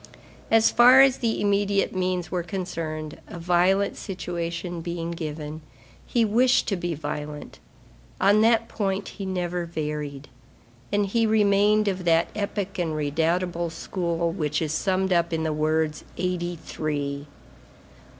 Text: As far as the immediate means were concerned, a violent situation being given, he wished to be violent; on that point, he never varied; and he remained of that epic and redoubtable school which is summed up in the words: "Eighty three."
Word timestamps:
As 0.49 0.71
far 0.71 1.01
as 1.01 1.17
the 1.17 1.39
immediate 1.39 1.95
means 1.95 2.31
were 2.31 2.41
concerned, 2.41 3.19
a 3.27 3.37
violent 3.37 3.95
situation 3.97 4.81
being 4.81 5.11
given, 5.11 5.61
he 6.07 6.25
wished 6.25 6.67
to 6.69 6.75
be 6.75 6.95
violent; 6.95 7.59
on 8.19 8.41
that 8.41 8.67
point, 8.67 9.09
he 9.09 9.27
never 9.27 9.67
varied; 9.67 10.27
and 10.91 11.05
he 11.05 11.27
remained 11.27 11.87
of 11.87 12.03
that 12.05 12.29
epic 12.35 12.79
and 12.79 12.95
redoubtable 12.95 13.69
school 13.69 14.31
which 14.31 14.59
is 14.59 14.73
summed 14.73 15.13
up 15.13 15.31
in 15.31 15.43
the 15.43 15.53
words: 15.53 16.03
"Eighty 16.17 16.55
three." 16.55 17.27